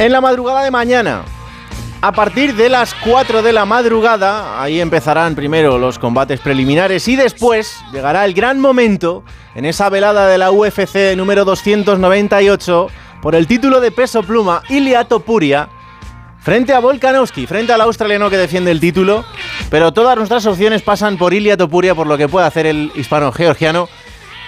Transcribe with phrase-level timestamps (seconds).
[0.00, 1.24] En la madrugada de mañana,
[2.00, 7.16] a partir de las 4 de la madrugada, ahí empezarán primero los combates preliminares y
[7.16, 9.24] después llegará el gran momento
[9.56, 12.86] en esa velada de la UFC número 298
[13.20, 15.68] por el título de peso pluma Ilia Topuria
[16.38, 19.24] frente a Volkanovski, frente al australiano que defiende el título,
[19.68, 23.88] pero todas nuestras opciones pasan por Ilia Topuria por lo que puede hacer el hispano-georgiano.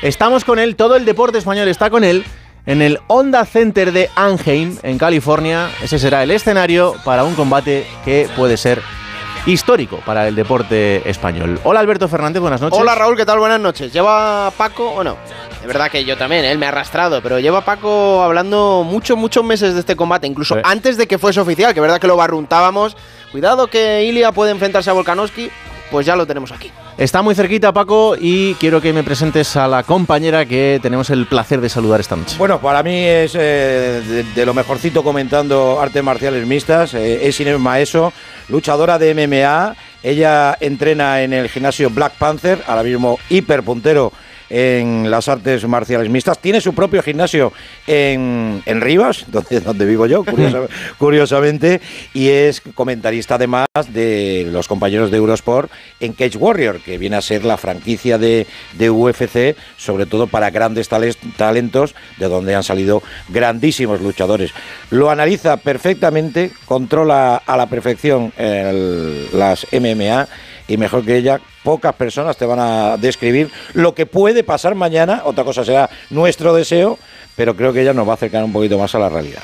[0.01, 2.25] Estamos con él, todo el deporte español está con él
[2.67, 5.71] en el Honda Center de Anaheim, en California.
[5.83, 8.83] Ese será el escenario para un combate que puede ser
[9.47, 11.59] histórico para el deporte español.
[11.65, 12.79] Hola Alberto Fernández, buenas noches.
[12.79, 13.39] Hola Raúl, ¿qué tal?
[13.39, 13.93] Buenas noches.
[13.93, 15.17] ¿Lleva Paco o no?
[15.61, 19.45] Es verdad que yo también, él me ha arrastrado, pero lleva Paco hablando muchos, muchos
[19.45, 22.17] meses de este combate, incluso antes de que fuese oficial, que es verdad que lo
[22.17, 22.97] barruntábamos.
[23.31, 25.51] Cuidado que Ilia puede enfrentarse a Volkanovski,
[25.91, 26.71] pues ya lo tenemos aquí.
[27.01, 31.25] Está muy cerquita, Paco, y quiero que me presentes a la compañera que tenemos el
[31.25, 32.37] placer de saludar esta noche.
[32.37, 36.93] Bueno, para mí es eh, de, lo mejorcito comentando artes marciales mixtas.
[36.93, 38.13] Eh, es Inés Maeso,
[38.51, 39.77] luchadora de MMA.
[40.03, 44.13] Ella entrena en el gimnasio Black Panther, ahora mismo hiperpuntero
[44.51, 46.39] en las artes marciales mixtas.
[46.39, 47.53] Tiene su propio gimnasio
[47.87, 50.25] en, en Rivas, donde, donde vivo yo,
[50.99, 51.81] curiosamente,
[52.13, 55.71] y es comentarista además de los compañeros de Eurosport
[56.01, 60.51] en Cage Warrior, que viene a ser la franquicia de, de UFC, sobre todo para
[60.51, 64.53] grandes talentos, de donde han salido grandísimos luchadores.
[64.91, 68.33] Lo analiza perfectamente, controla a la perfección
[69.33, 70.29] las MMA
[70.69, 75.23] y mejor que ella, pocas personas te van a describir lo que puede pasar mañana.
[75.25, 76.99] Otra cosa será nuestro deseo,
[77.37, 79.43] pero creo que ella nos va a acercar un poquito más a la realidad.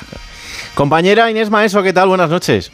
[0.77, 2.07] Compañera Inés Maeso, ¿qué tal?
[2.07, 2.71] Buenas noches.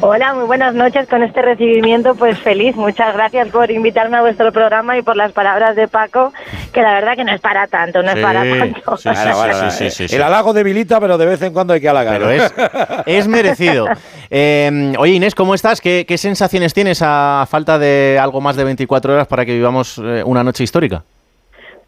[0.00, 2.74] Hola, muy buenas noches con este recibimiento, pues feliz.
[2.74, 6.32] Muchas gracias por invitarme a vuestro programa y por las palabras de Paco,
[6.72, 8.98] que la verdad que no es para tanto, no es para tanto.
[10.10, 12.18] El halago debilita, pero de vez en cuando hay que halagar.
[12.18, 12.52] Pero es,
[13.06, 13.86] es merecido.
[14.32, 15.80] Eh, oye Inés, ¿cómo estás?
[15.80, 19.98] ¿Qué, ¿Qué, sensaciones tienes a falta de algo más de 24 horas para que vivamos
[19.98, 21.02] eh, una noche histórica?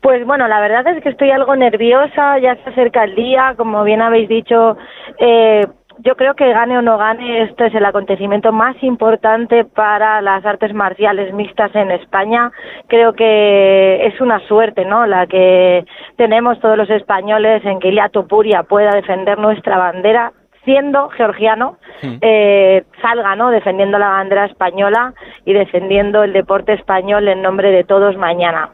[0.03, 3.85] Pues bueno, la verdad es que estoy algo nerviosa, ya se acerca el día, como
[3.85, 4.77] bien habéis dicho,
[5.19, 5.65] eh,
[5.99, 10.45] yo creo que gane o no gane, esto es el acontecimiento más importante para las
[10.45, 12.51] artes marciales mixtas en España.
[12.89, 15.07] Creo que es una suerte, ¿no?
[15.07, 15.85] La que
[16.17, 20.33] tenemos todos los españoles en que Ilia Topuria pueda defender nuestra bandera
[20.65, 22.17] siendo georgiano, hmm.
[22.21, 23.51] eh, salga, ¿no?
[23.51, 25.15] Defendiendo la bandera española
[25.45, 28.71] y defendiendo el deporte español en nombre de todos mañana.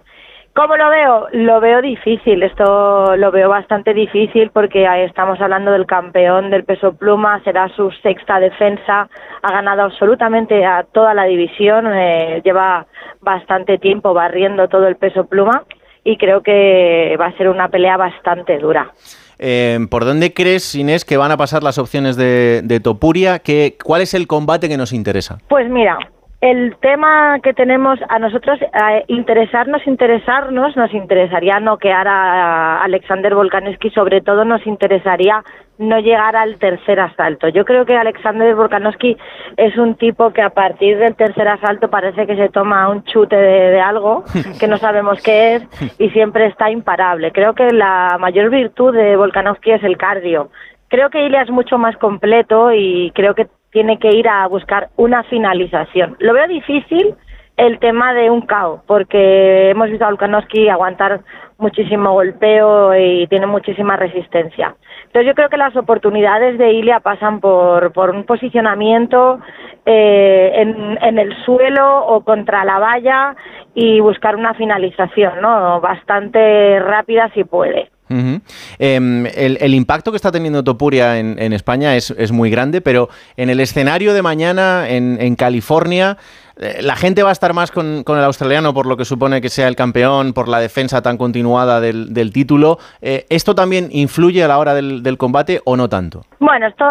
[0.59, 1.29] ¿Cómo lo veo?
[1.35, 6.95] Lo veo difícil, esto lo veo bastante difícil porque estamos hablando del campeón del peso
[6.95, 9.09] pluma, será su sexta defensa,
[9.41, 12.89] ha ganado absolutamente a toda la división, eh, lleva
[13.21, 15.63] bastante tiempo barriendo todo el peso pluma
[16.03, 18.91] y creo que va a ser una pelea bastante dura.
[19.39, 23.39] Eh, ¿Por dónde crees, Inés, que van a pasar las opciones de, de Topuria?
[23.39, 25.39] ¿Qué, ¿Cuál es el combate que nos interesa?
[25.47, 25.97] Pues mira,
[26.41, 28.60] el tema que tenemos a nosotros,
[29.09, 35.43] interesarnos, interesarnos, nos interesaría noquear a Alexander Volkanovski, sobre todo nos interesaría
[35.78, 37.48] no llegar al tercer asalto.
[37.48, 39.16] Yo creo que Alexander Volkanovski
[39.56, 43.37] es un tipo que a partir del tercer asalto parece que se toma un chute
[43.37, 44.25] de, algo
[44.60, 47.32] que no sabemos qué es y siempre está imparable.
[47.32, 50.50] Creo que la mayor virtud de Volkanovski es el cardio.
[50.88, 54.89] Creo que Ilya es mucho más completo y creo que tiene que ir a buscar
[54.97, 56.17] una finalización.
[56.21, 57.15] Lo veo difícil
[57.56, 61.21] el tema de un KO, porque hemos visto a Volkanovski aguantar
[61.59, 64.77] muchísimo golpeo y tiene muchísima resistencia.
[65.07, 69.41] Entonces yo creo que las oportunidades de Ilia pasan por, por un posicionamiento
[69.84, 73.34] eh, en, en, el suelo o contra la valla
[73.75, 75.81] y buscar una finalización, ¿no?
[75.81, 77.91] Bastante rápida si puede.
[78.09, 83.61] Em, el, impacto que está teniendo Topuria en, España es, muy grande, pero en el
[83.61, 86.16] escenario de mañana en, California,
[86.59, 89.49] eh, la gente va a estar más con, el australiano por lo que supone que
[89.49, 92.78] sea el campeón, por la defensa tan continuada del, título.
[93.01, 96.22] Eh, ¿Esto también influye a la hora del, combate o no tanto?
[96.39, 96.84] Bueno, esto,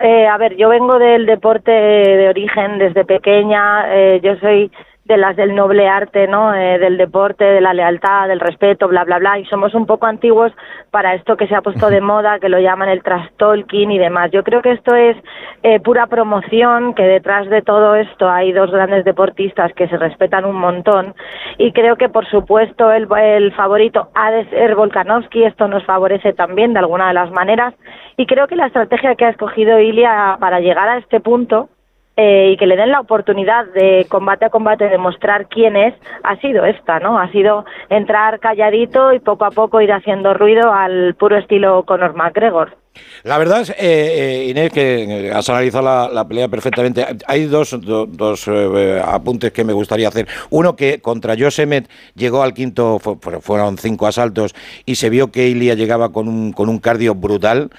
[0.00, 4.70] eh, a ver, yo vengo del deporte de origen desde pequeña, yo soy
[5.08, 6.54] de las del noble arte, ¿no?
[6.54, 9.38] Eh, del deporte, de la lealtad, del respeto, bla, bla, bla.
[9.38, 10.52] Y somos un poco antiguos
[10.90, 13.98] para esto que se ha puesto de moda, que lo llaman el trash talking y
[13.98, 14.30] demás.
[14.32, 15.16] Yo creo que esto es
[15.62, 20.44] eh, pura promoción, que detrás de todo esto hay dos grandes deportistas que se respetan
[20.44, 21.14] un montón.
[21.56, 25.42] Y creo que, por supuesto, el, el favorito ha de ser Volkanovski.
[25.42, 27.72] Esto nos favorece también de alguna de las maneras.
[28.18, 31.70] Y creo que la estrategia que ha escogido Ilia para llegar a este punto
[32.20, 35.94] eh, y que le den la oportunidad de combate a combate demostrar quién es,
[36.24, 37.16] ha sido esta, ¿no?
[37.16, 42.16] Ha sido entrar calladito y poco a poco ir haciendo ruido al puro estilo Conor
[42.16, 42.76] McGregor.
[43.24, 47.04] La verdad es, eh, eh, Inés, que has analizado la, pelea perfectamente.
[47.26, 50.28] Hay dos, dos eh, apuntes que me gustaría hacer.
[50.50, 54.54] Uno, que contra Josemet llegó al quinto, fueron cinco asaltos,
[54.86, 57.70] y se vio que Ilia llegaba con un, con un cardio brutal.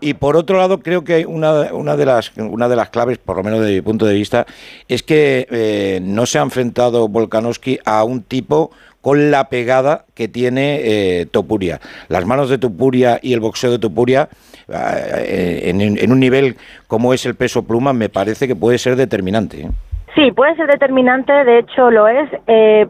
[0.00, 3.38] Y, por otro lado, creo que una, una, de las, una de las claves, por
[3.38, 4.46] lo menos de mi punto de vista,
[4.88, 8.70] es que no se ha enfrentado Volkanovski a un tipo
[9.04, 11.78] con la pegada que tiene eh, Topuria.
[12.08, 14.30] Las manos de Topuria y el boxeo de Topuria,
[14.66, 16.56] eh, en, un nivel
[16.88, 19.60] como es el peso pluma, me parece que puede ser determinante.
[19.60, 19.70] ¿eh?
[20.14, 22.30] Sí, puede ser determinante, de hecho lo es,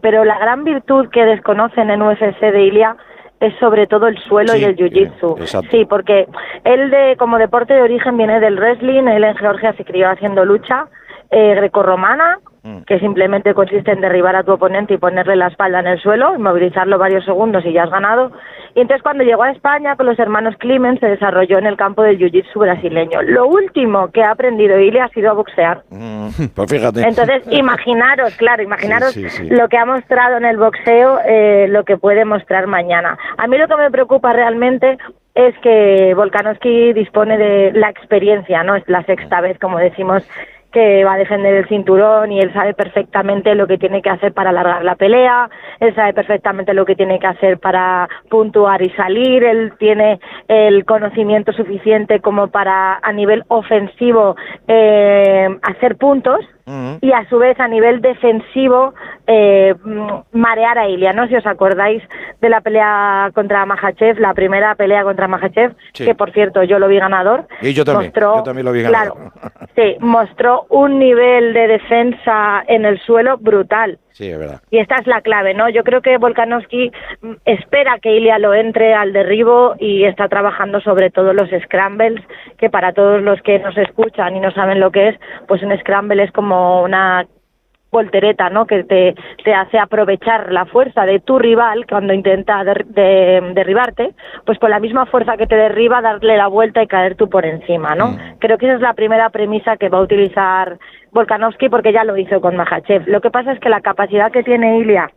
[0.01, 2.95] pero la gran virtud que desconocen en UFC de Ilia
[3.41, 5.67] es sobre todo el suelo y el jiu-jitsu.
[5.69, 6.29] sí, porque
[6.63, 10.45] él de, como deporte de origen viene del wrestling, él en Georgia se crió haciendo
[10.45, 10.87] lucha
[11.29, 12.39] eh, grecorromana.
[12.87, 16.35] Que simplemente consiste en derribar a tu oponente y ponerle la espalda en el suelo,
[16.35, 18.31] inmovilizarlo varios segundos y ya has ganado.
[18.73, 22.01] Y entonces cuando llegó a España con los hermanos Climen se desarrolló en el campo
[22.01, 23.21] del jiu-jitsu brasileño.
[23.21, 25.83] Lo último que ha aprendido Ile ha sido a boxear.
[25.91, 27.01] Mm, pues fíjate.
[27.01, 32.25] Entonces imaginaros, claro, imaginaros lo que ha mostrado en el boxeo, eh, lo que puede
[32.25, 33.17] mostrar mañana.
[33.37, 34.97] A mí lo que me preocupa realmente
[35.35, 38.75] es que Volkanovski dispone de la experiencia, ¿no?
[38.75, 40.23] Es la sexta vez, como decimos,
[40.75, 44.33] que va a defender el cinturón y él sabe perfectamente lo que tiene que hacer
[44.33, 45.49] para alargar la pelea,
[45.79, 50.19] él sabe perfectamente lo que tiene que hacer para puntuar y salir, él tiene
[50.49, 54.35] el conocimiento suficiente como para a nivel ofensivo
[54.67, 56.41] eh, hacer puntos
[57.01, 58.93] y a su vez a nivel defensivo
[59.27, 59.75] eh,
[60.31, 61.27] marear a Ilia, ¿no?
[61.27, 62.01] Si os acordáis
[62.41, 66.87] de la pelea contra Mahachev, la primera pelea contra Mahachev, que por cierto yo lo
[66.87, 67.47] vi ganador.
[67.61, 69.13] Y yo también, mostró, yo también lo vi ganador.
[69.13, 69.31] Claro,
[69.75, 73.99] sí, mostró un nivel de defensa en el suelo brutal.
[74.15, 74.61] Sí, es verdad.
[74.71, 75.67] Y esta es la clave, ¿no?
[75.67, 76.89] Yo creo que Volkanovski
[77.43, 82.23] espera que Ilia lo entre al derribo y está trabajando sobre todo los scrambles,
[82.57, 85.19] que para todos los que nos escuchan y no saben lo que es,
[85.49, 87.27] pues un scramble es como una
[87.95, 88.67] voltereta, ¿no?
[88.67, 89.15] Que te,
[89.45, 94.13] te hace aprovechar la fuerza de tu rival cuando intenta derribarte,
[94.45, 97.45] pues con la misma fuerza que te derriba, darle la vuelta y caer tú por
[97.45, 98.07] encima, ¿no?
[98.07, 98.39] Mm.
[98.39, 100.77] Creo que esa es la primera premisa que va a utilizar
[101.11, 103.07] Volkanovski porque ya lo hizo con Mahachev.
[103.07, 105.09] Lo que pasa es que la capacidad que tiene Ilia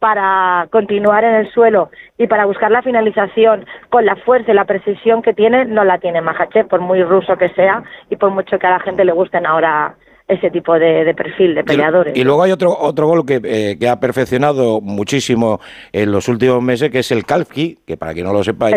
[0.00, 4.64] para continuar en el suelo y para buscar la finalización con la fuerza y la
[4.64, 8.58] precisión que tiene, no la tiene Mahachev, por muy ruso que sea y por mucho
[8.58, 9.94] que a la gente le gusten ahora
[10.26, 12.16] ese tipo de, perfil de peleadores.
[12.16, 15.60] Y, luego hay otro otro gol que, eh, que, ha perfeccionado muchísimo
[15.92, 18.70] en los últimos meses, que es el Kalfki, que para quien no lo sepa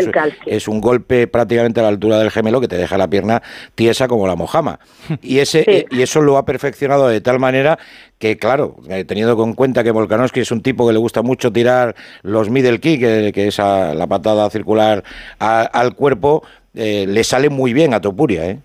[0.45, 3.41] es, un golpe prácticamente a la altura del gemelo que te deja la pierna
[3.75, 4.79] tiesa como la mojama.
[5.21, 7.79] Y, ese, eh, y eso lo ha perfeccionado de tal manera
[8.19, 11.53] que, claro, eh, teniendo en cuenta que Volkanovski es un tipo que le gusta mucho
[11.53, 15.03] tirar los middle kick, que, es la patada circular
[15.39, 18.59] al cuerpo, le sale muy bien a Topuria, ¿eh?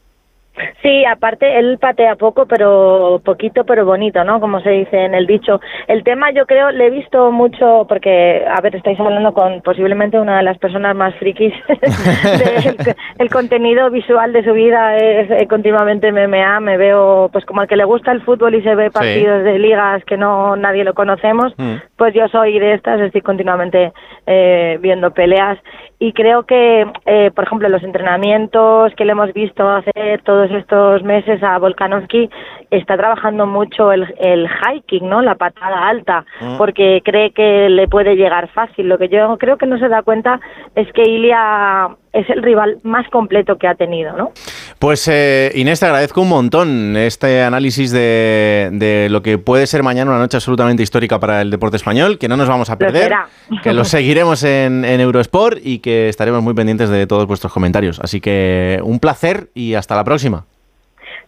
[0.83, 4.39] Sí, aparte él patea poco, pero poquito, pero bonito, ¿no?
[4.39, 5.61] Como se dice en el dicho.
[5.89, 10.21] El tema yo creo, le he visto mucho, porque, a ver, estáis hablando con posiblemente
[10.21, 11.55] una de las personas más frikis
[13.19, 17.69] el contenido visual de su vida es eh, continuamente MMA, me veo pues como al
[17.69, 20.95] que le gusta el fútbol y se ve partidos de ligas que no nadie lo
[20.95, 21.75] conocemos, mm.
[21.97, 23.93] pues yo soy de estas, estoy continuamente
[24.27, 25.59] eh, viendo peleas
[26.03, 31.03] y creo que, eh, por ejemplo, los entrenamientos que le hemos visto hacer todos estos
[31.03, 32.31] meses a Volkanovski,
[32.71, 35.23] está trabajando mucho el, el hiking, ¿no?
[35.23, 36.57] La patada alta, mm.
[36.57, 38.89] porque cree que le puede llegar fácil.
[38.89, 40.41] Lo que yo creo que no se da cuenta
[40.75, 44.33] es que Ilia es el rival más completo que ha tenido, ¿no?
[44.79, 50.11] Pues eh, Inés, te agradezco un montón este análisis de, lo que puede ser mañana
[50.11, 53.13] una noche absolutamente histórica para el deporte español, que no nos vamos a perder,
[53.63, 58.01] que lo seguiremos en, en Eurosport y que estaremos muy pendientes de todos vuestros comentarios.
[58.01, 60.45] Así que un placer y hasta la próxima.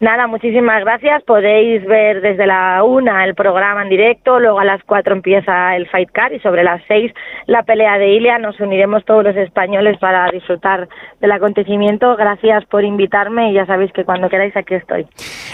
[0.04, 1.22] Nada, muchísimas gracias.
[1.22, 5.88] Podéis ver desde la una el programa en directo, luego a las cuatro empieza el
[5.88, 7.10] Fight Card y sobre las seis
[7.46, 8.36] la pelea de Ilia.
[8.36, 10.90] Nos uniremos todos los españoles para disfrutar
[11.22, 12.16] del acontecimiento.
[12.16, 15.06] Gracias por invitarme y ya sabéis que cuando queráis aquí estoy.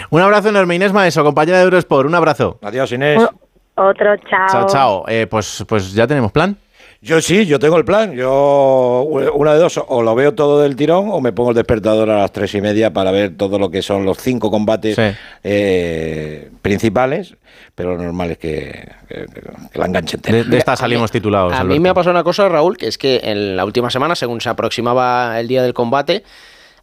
[0.09, 2.05] Un abrazo enorme, Inés Maeso, compañera de Eurosport.
[2.05, 2.59] Un abrazo.
[2.61, 3.25] Adiós, Inés.
[3.75, 4.47] Otro, chao.
[4.51, 5.05] Chao, chao.
[5.07, 6.57] Eh, pues, pues ya tenemos plan.
[7.03, 8.13] Yo sí, yo tengo el plan.
[8.13, 12.11] Yo, una de dos, o lo veo todo del tirón o me pongo el despertador
[12.11, 14.95] a las tres y media para ver todo lo que son los cinco combates
[15.43, 17.35] eh, principales,
[17.73, 18.87] pero lo normal es que,
[19.73, 20.21] la enganchen.
[20.21, 21.53] De, de esta salimos titulados.
[21.53, 24.13] A mí me ha pasado una cosa, Raúl, que es que en la última semana,
[24.13, 26.23] según se aproximaba el día del combate,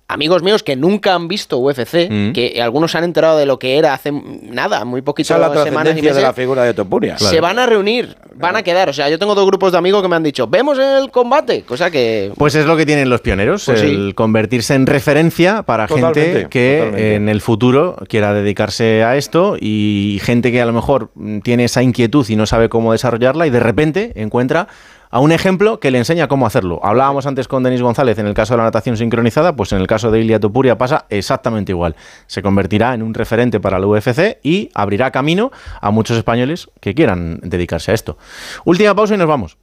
[0.08, 2.32] amigos míos que nunca han visto UFC, mm.
[2.32, 5.92] que algunos se han enterado de lo que era hace nada, muy poquito la semanas
[5.96, 7.18] y meses, de la figura de Topuria.
[7.18, 8.88] Se van a reunir, van a quedar.
[8.88, 11.62] O sea, yo tengo dos grupos de amigos que me han dicho, vemos el combate,
[11.62, 12.32] cosa que...
[12.36, 17.14] Pues es lo que tienen los pioneros, pues el convertirse en referencia para gente que
[17.14, 21.10] en el futuro quiera dedicarse a esto y gente que a lo mejor
[21.42, 24.68] tiene esa inquietud y no sabe cómo desarrollarla y de repente encuentra
[25.10, 26.80] a un ejemplo que le enseña cómo hacerlo.
[26.82, 29.86] Hablábamos antes con Denis González en el caso de la natación sincronizada, pues en el
[29.86, 31.96] caso de Ilia Topuria pasa exactamente igual.
[32.26, 35.50] Se convertirá en un referente para la UFC y abrirá camino
[35.80, 38.18] a muchos españoles que quieran dedicarse a esto.
[38.64, 39.56] Última pausa y nos vamos.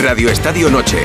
[0.00, 0.98] Radio Estadio Noche.